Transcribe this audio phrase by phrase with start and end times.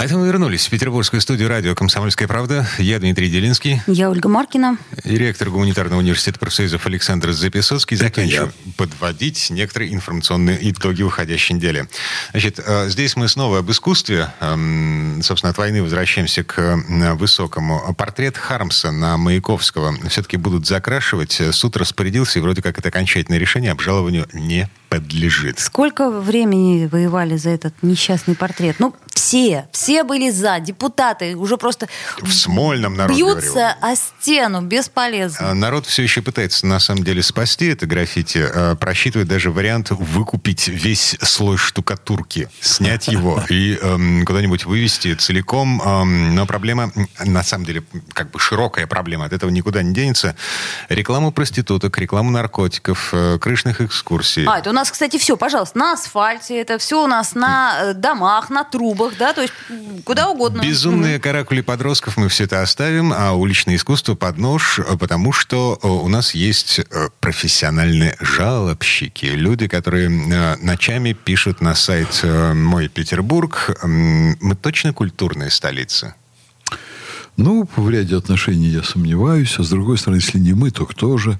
[0.00, 2.66] А это мы вернулись в петербургскую студию радио «Комсомольская правда».
[2.78, 3.82] Я Дмитрий Делинский.
[3.86, 4.78] Я Ольга Маркина.
[5.04, 7.98] И ректор гуманитарного университета профсоюзов Александр Записоцкий.
[7.98, 11.86] Заканчиваем подводить некоторые информационные итоги уходящей недели.
[12.30, 14.32] Значит, э, здесь мы снова об искусстве.
[14.40, 16.82] Эм, собственно, от войны возвращаемся к
[17.16, 17.94] высокому.
[17.94, 21.42] Портрет Хармса на Маяковского все-таки будут закрашивать.
[21.50, 25.60] Суд распорядился, и вроде как это окончательное решение обжалованию не подлежит.
[25.60, 28.76] Сколько времени воевали за этот несчастный портрет?
[28.80, 31.88] Ну, все, все были за, депутаты уже просто
[32.20, 33.76] в Смольном народ бьются говорил.
[33.80, 35.50] о стену, бесполезно.
[35.50, 39.90] А, народ все еще пытается на самом деле спасти это граффити, а, просчитывает даже вариант
[39.90, 45.80] выкупить весь слой штукатурки, снять его и эм, куда-нибудь вывести целиком.
[45.80, 46.92] Эм, но проблема,
[47.24, 50.34] на самом деле, как бы широкая проблема, от этого никуда не денется.
[50.88, 54.44] Рекламу проституток, рекламу наркотиков, э, крышных экскурсий.
[54.46, 57.94] А, это у нас, кстати, все, пожалуйста, на асфальте, это все у нас на э,
[57.94, 59.54] домах, на трубах, да, то есть
[60.04, 60.62] куда угодно.
[60.62, 65.86] Безумные каракули подростков мы все это оставим, а уличное искусство под нож, потому что э,
[65.86, 73.78] у нас есть э, профессиональные жалобщики, люди, которые э, ночами пишут на сайт «Мой Петербург».
[73.82, 76.14] Мы точно культурная столица?
[77.42, 79.58] Ну, в ряде отношений я сомневаюсь.
[79.58, 81.38] А с другой стороны, если не мы, то кто же?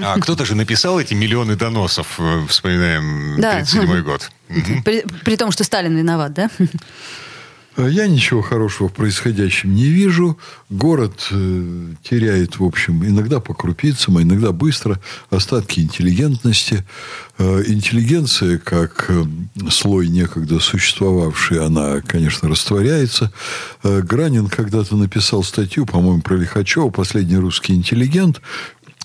[0.00, 3.60] А кто-то же написал эти миллионы доносов, вспоминаем да.
[3.60, 4.30] 37-й год.
[5.24, 6.50] При том, что Сталин виноват, да?
[7.76, 10.38] А я ничего хорошего в происходящем не вижу.
[10.70, 16.86] Город э, теряет, в общем, иногда по крупицам, а иногда быстро остатки интеллигентности.
[17.36, 19.24] Э, интеллигенция, как э,
[19.68, 23.30] слой некогда существовавший, она, конечно, растворяется.
[23.82, 28.40] Э, Гранин когда-то написал статью, по-моему, про Лихачева «Последний русский интеллигент»,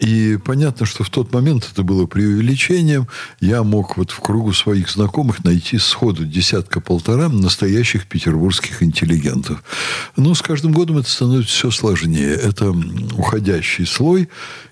[0.00, 3.06] и понятно, что в тот момент это было преувеличением.
[3.40, 9.62] Я мог вот в кругу своих знакомых найти сходу десятка-полтора настоящих петербургских интеллигентов.
[10.16, 12.34] Но с каждым годом это становится все сложнее.
[12.34, 12.70] Это
[13.16, 14.28] уходящий слой.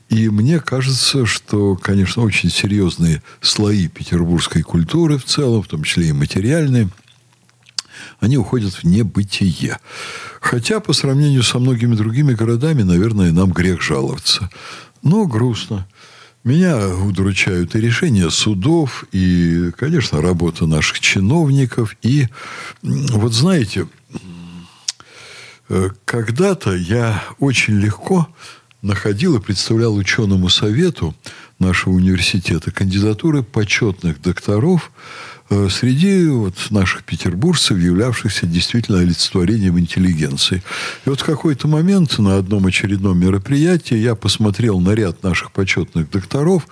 [0.09, 6.09] И мне кажется, что, конечно, очень серьезные слои петербургской культуры в целом, в том числе
[6.09, 6.91] и материальные,
[8.21, 9.79] они уходят в небытие.
[10.41, 14.51] Хотя, по сравнению со многими другими городами, наверное, нам грех жаловаться.
[15.03, 15.87] Но грустно.
[16.45, 21.97] Меня удручают и решения судов, и, конечно, работа наших чиновников.
[22.03, 22.27] И
[22.83, 23.87] вот знаете,
[25.69, 28.27] э, когда-то я очень легко
[28.83, 31.15] находил и представлял ученому совету
[31.61, 34.91] нашего университета кандидатуры почетных докторов
[35.69, 40.63] среди вот наших петербуржцев, являвшихся действительно олицетворением интеллигенции.
[41.05, 46.11] И вот в какой-то момент на одном очередном мероприятии я посмотрел на ряд наших почетных
[46.11, 46.67] докторов,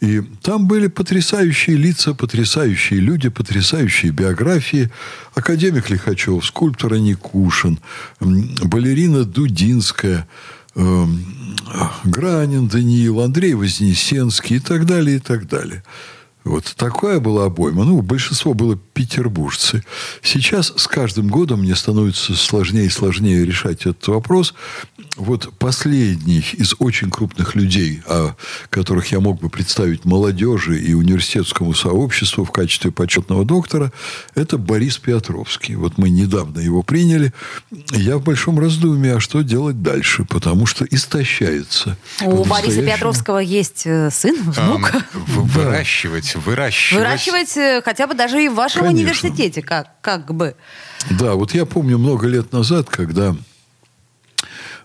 [0.00, 4.90] и там были потрясающие лица, потрясающие люди, потрясающие биографии.
[5.34, 7.78] Академик Лихачев, скульптор Никушин,
[8.20, 10.26] балерина Дудинская,
[10.74, 11.24] эм,
[12.04, 15.82] Гранин Даниил, Андрей Вознесенский и так далее, и так далее.
[16.44, 17.84] Вот такая была обойма.
[17.84, 19.82] Ну, большинство было петербуржцы.
[20.22, 24.54] Сейчас с каждым годом мне становится сложнее и сложнее решать этот вопрос.
[25.16, 28.34] Вот последний из очень крупных людей, о
[28.68, 33.90] которых я мог бы представить молодежи и университетскому сообществу в качестве почетного доктора,
[34.34, 35.76] это Борис Петровский.
[35.76, 37.32] Вот мы недавно его приняли.
[37.92, 40.26] Я в большом раздумье, а что делать дальше?
[40.26, 41.96] Потому что истощается.
[42.22, 44.92] У Бориса Петровского есть э, сын, внук.
[45.14, 47.02] Выращивать выращивать.
[47.02, 49.02] Выращивать э, хотя бы даже и в вашем Конечно.
[49.02, 50.54] университете, как, как бы.
[51.10, 53.36] Да, вот я помню много лет назад, когда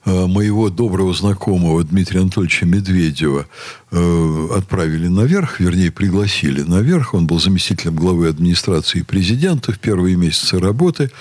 [0.05, 3.47] э, моего доброго знакомого Дмитрия Анатольевича Медведева
[3.91, 7.13] э, отправили наверх, вернее, пригласили наверх.
[7.13, 11.11] Он был заместителем главы администрации президента в первые месяцы работы.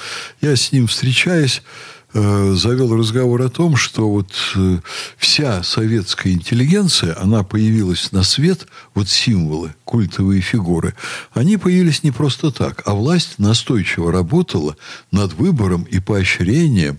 [0.40, 4.78] Я с ним встречаясь, Э, завел разговор о том, что вот э,
[5.18, 10.94] вся советская интеллигенция, она появилась на свет, вот символы, культовые фигуры,
[11.34, 14.76] они появились не просто так, а власть настойчиво работала
[15.10, 16.98] над выбором и поощрением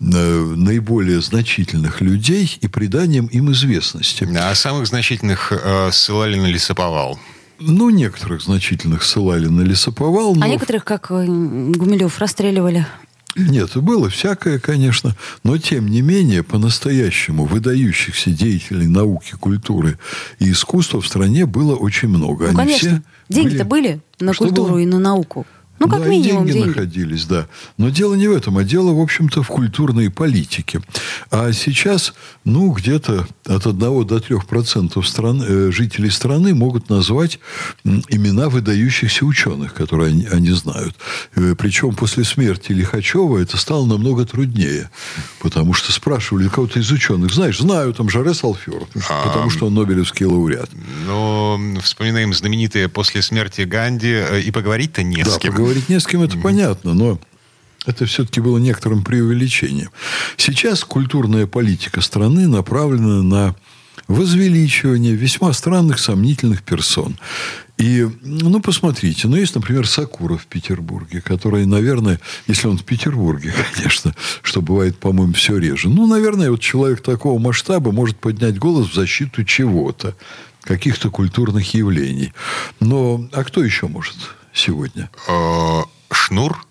[0.00, 4.26] э, наиболее значительных людей и приданием им известности.
[4.38, 7.18] А самых значительных э, ссылали на лесоповал.
[7.58, 10.36] Ну, некоторых значительных ссылали на лесоповал.
[10.40, 12.86] А некоторых, как Гумилев, расстреливали.
[13.36, 19.98] Нет, было всякое, конечно, но тем не менее, по-настоящему выдающихся деятелей науки, культуры
[20.38, 22.44] и искусства в стране было очень много.
[22.50, 23.02] Ну, Они конечно.
[23.28, 24.78] Деньги-то были на Что культуру было?
[24.78, 25.46] и на науку.
[25.78, 26.68] Ну, как да, и минимум деньги, деньги.
[26.68, 27.46] находились, да.
[27.76, 30.80] Но дело не в этом, а дело, в общем-то, в культурной политике.
[31.30, 32.14] А сейчас,
[32.44, 37.38] ну, где-то от 1 до 3 процентов стран, э, жителей страны могут назвать
[37.84, 40.96] имена выдающихся ученых, которые они, они знают.
[41.34, 44.90] Э, причем после смерти Лихачева это стало намного труднее.
[45.40, 47.32] Потому что спрашивали кого-то из ученых.
[47.32, 48.88] Знаешь, знаю, там Жаре Салферов.
[48.94, 50.70] Потому что он Нобелевский лауреат.
[51.06, 55.65] Но вспоминаем знаменитые после смерти Ганди, э, и поговорить-то не да, с кем.
[55.66, 57.18] Поговорить не с кем, это понятно, но
[57.86, 59.90] это все-таки было некоторым преувеличением.
[60.36, 63.56] Сейчас культурная политика страны направлена на
[64.06, 67.18] возвеличивание весьма странных, сомнительных персон.
[67.78, 73.52] И, ну, посмотрите, ну, есть, например, Сакуров в Петербурге, который, наверное, если он в Петербурге,
[73.74, 78.90] конечно, что бывает, по-моему, все реже, ну, наверное, вот человек такого масштаба может поднять голос
[78.90, 80.14] в защиту чего-то,
[80.60, 82.32] каких-то культурных явлений.
[82.78, 84.14] Но, а кто еще может
[84.56, 85.10] сегодня?
[85.28, 85.82] Э,
[86.12, 86.64] Шнур?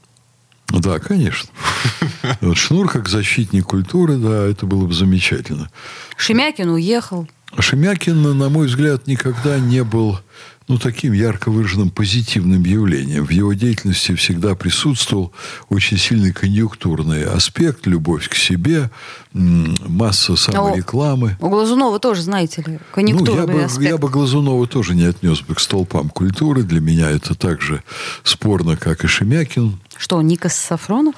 [0.69, 1.49] Да, конечно.
[2.41, 5.69] Вот Шнур как защитник культуры, да, это было бы замечательно.
[6.17, 7.27] Шемякин уехал.
[7.57, 10.19] Шемякин, на мой взгляд, никогда не был
[10.67, 13.25] ну, таким ярко выраженным позитивным явлением.
[13.25, 15.31] В его деятельности всегда присутствовал
[15.69, 18.89] очень сильный конъюнктурный аспект, любовь к себе,
[19.33, 21.37] масса саморекламы.
[21.39, 23.89] У Глазунова тоже, знаете ли, Ну, я конъюнктурный бы, аспект.
[23.89, 26.63] я бы Глазунова тоже не отнес бы к столпам культуры.
[26.63, 27.83] Для меня это так же
[28.23, 29.79] спорно, как и Шемякин.
[29.97, 31.15] Что, Никас Сафронов?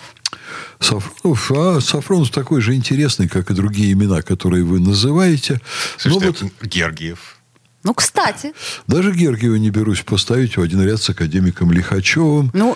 [0.79, 5.61] Сафронов, а Сафронов такой же интересный, как и другие имена, которые вы называете.
[6.03, 7.36] Но Слушайте, вот Гергиев.
[7.83, 8.53] Ну, кстати.
[8.87, 12.75] даже Гергиева не берусь поставить в один ряд с академиком Лихачевым Ну,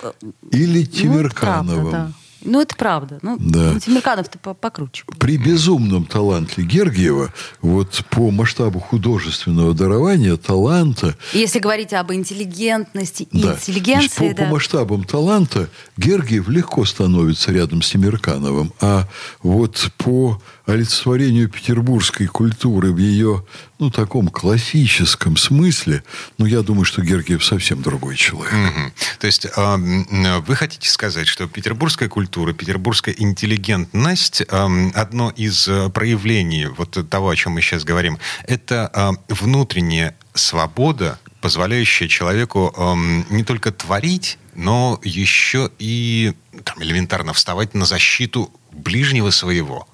[0.52, 1.90] или ну, это Тимиркановым.
[1.90, 2.12] правда, да.
[2.44, 3.20] Ну, это правда.
[3.22, 3.72] Ну, Да.
[3.74, 5.04] ну, Тимирканов-то по- покруче.
[5.20, 7.32] При безумном таланте Гергиева,
[7.62, 13.54] вот по масштабу художественного дарования, таланта, Если говорить об интеллигентности и Да.
[13.54, 14.44] Интеллигенции, по, да.
[14.46, 18.74] по масштабам таланта Гергиев легко становится рядом с Тимиркановым.
[18.82, 19.08] А
[19.44, 23.46] вот по олицетворению петербургской культуры в ее,
[23.82, 26.04] ну, таком классическом смысле,
[26.38, 28.54] ну, я думаю, что Гергиев совсем другой человек.
[28.54, 28.94] Мгм.
[29.18, 35.90] То есть э, вы хотите сказать, что петербургская культура, петербургская интеллигентность, э, одно из э,
[35.90, 43.26] проявлений вот того, о чем мы сейчас говорим, это э, внутренняя свобода, позволяющая человеку эм,
[43.32, 49.88] не только творить, но еще и там, элементарно вставать на защиту ближнего своего.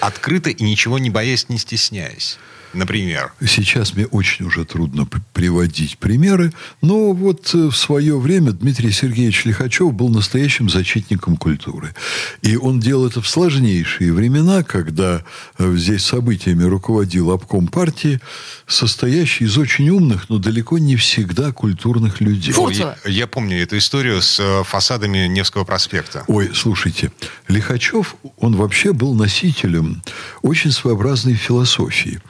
[0.00, 2.38] Открыто и ничего не боясь, не стесняясь.
[2.72, 3.32] Например.
[3.46, 9.44] Сейчас мне очень уже трудно приводить примеры, но вот э, в свое время Дмитрий Сергеевич
[9.44, 11.94] Лихачев был настоящим защитником культуры.
[12.42, 15.22] И он делал это в сложнейшие времена, когда
[15.58, 18.20] э, здесь событиями руководил обком партии,
[18.66, 22.52] состоящий из очень умных, но далеко не всегда культурных людей.
[22.52, 22.64] Фу.
[22.64, 22.76] Ой,
[23.06, 26.24] Я помню эту историю с э, фасадами Невского проспекта.
[26.26, 27.12] Ой, слушайте,
[27.48, 30.02] Лихачев, он вообще был носителем
[30.42, 32.20] очень своеобразной философии.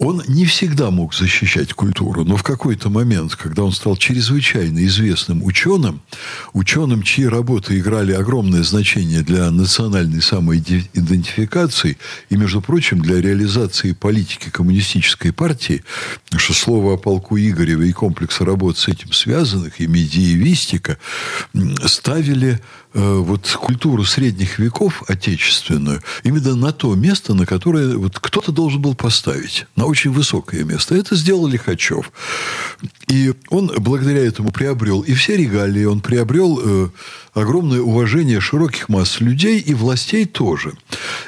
[0.00, 5.44] Он не всегда мог защищать культуру, но в какой-то момент, когда он стал чрезвычайно известным
[5.44, 6.00] ученым,
[6.54, 11.98] ученым, чьи работы играли огромное значение для национальной самоидентификации
[12.30, 15.84] и, между прочим, для реализации политики коммунистической партии,
[16.34, 20.96] что слово о полку Игорева и комплекса работ с этим связанных, и медиевистика,
[21.84, 22.58] ставили
[22.94, 28.94] вот культуру средних веков отечественную именно на то место, на которое вот кто-то должен был
[28.94, 30.94] поставить, на очень высокое место.
[30.94, 32.10] Это сделал Лихачев.
[33.10, 36.88] И он благодаря этому приобрел и все регалии, он приобрел э,
[37.34, 40.74] огромное уважение широких масс людей и властей тоже.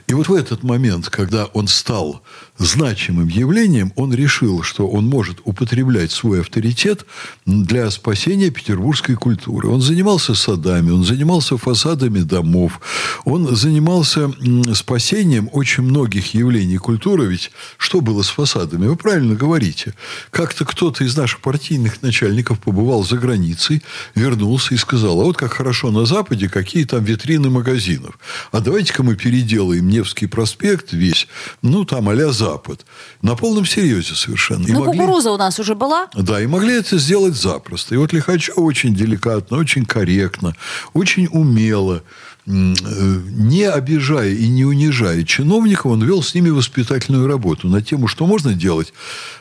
[0.06, 2.22] И вот в этот момент, когда он стал
[2.58, 7.04] значимым явлением, он решил, что он может употреблять свой авторитет
[7.46, 9.68] для спасения петербургской культуры.
[9.68, 12.80] Он занимался садами, он занимался фасадами домов,
[13.24, 14.30] он занимался
[14.74, 17.26] спасением очень многих явлений культуры.
[17.26, 18.86] Ведь что было с фасадами?
[18.86, 19.94] Вы правильно говорите.
[20.30, 21.40] Как-то кто-то из наших
[21.72, 23.82] партийных начальников побывал за границей,
[24.14, 28.18] вернулся и сказал, а вот как хорошо на Западе, какие там витрины магазинов.
[28.52, 31.28] А давайте-ка мы переделаем Невский проспект весь,
[31.62, 32.84] ну, там а Запад.
[33.22, 34.66] На полном серьезе совершенно.
[34.66, 36.08] И Ну, могли- кукуруза у нас уже была.
[36.14, 37.94] да, и могли это сделать запросто.
[37.94, 40.54] И вот Лихачев очень деликатно, очень корректно,
[40.92, 42.02] очень умело
[42.44, 48.26] не обижая и не унижая чиновников, он вел с ними воспитательную работу на тему, что
[48.26, 48.92] можно делать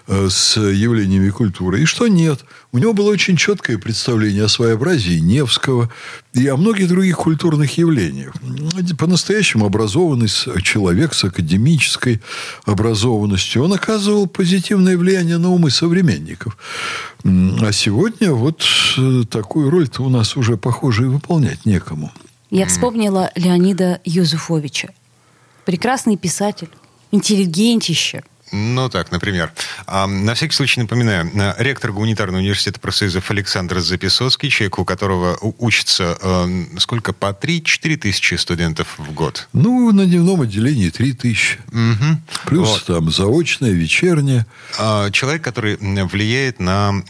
[0.07, 2.45] э, с явлениями культуры и что нет.
[2.71, 5.91] У него было очень четкое представление о своеобразии Невского
[6.33, 8.33] и о многих других культурных явлениях.
[8.97, 10.27] По-настоящему образованный
[10.61, 12.21] человек с академической
[12.65, 16.57] образованностью, он оказывал позитивное влияние на умы современников.
[17.23, 18.63] А сегодня вот
[18.97, 22.11] э, такую роль-то у нас уже, похоже, и выполнять некому.
[22.49, 24.89] Я вспомнила Леонида Юзуфовича.
[25.65, 26.69] Прекрасный писатель,
[27.11, 28.23] интеллигентище.
[28.51, 29.51] Ну так, например.
[29.85, 35.37] А, на всякий случай напоминаю, э, ректор гуманитарного университета профсоюзов Александр Записоцкий, человек, у которого
[35.59, 39.47] учится э, сколько, по 3-4 тысячи студентов в год?
[39.53, 41.59] Ну, на дневном отделении 3 тысячи.
[41.69, 42.21] Угу.
[42.47, 42.85] Плюс вот.
[42.85, 44.45] там заочное, вечернее.
[44.77, 47.03] А, человек, который влияет на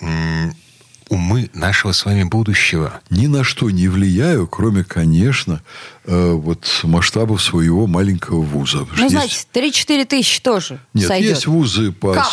[1.11, 3.01] умы нашего с вами будущего.
[3.09, 5.61] Ни на что не влияю, кроме, конечно,
[6.05, 8.87] э, вот масштабов своего маленького вуза.
[8.95, 9.11] Ну, есть...
[9.11, 11.29] значит, 3-4 тысячи тоже Нет, сойдет.
[11.31, 12.25] есть вузы по,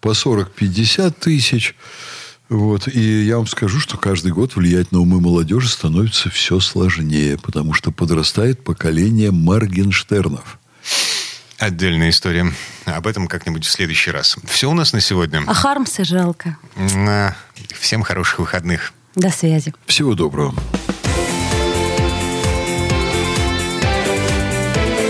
[0.00, 1.74] по 40-50 тысяч.
[2.50, 2.86] Вот.
[2.86, 7.72] И я вам скажу, что каждый год влиять на умы молодежи становится все сложнее, потому
[7.72, 10.58] что подрастает поколение Маргенштернов.
[11.58, 12.52] Отдельная история.
[12.84, 14.36] Об этом как-нибудь в следующий раз.
[14.46, 15.42] Все у нас на сегодня.
[15.46, 16.56] А Хармса жалко.
[17.78, 18.92] Всем хороших выходных.
[19.16, 19.74] До связи.
[19.86, 20.54] Всего доброго.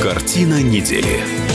[0.03, 1.48] Картина недели.